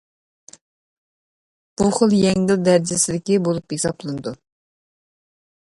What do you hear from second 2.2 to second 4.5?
يەڭگىل دەرىجىسىدىكى بولۇپ ھېسابلىنىدۇ.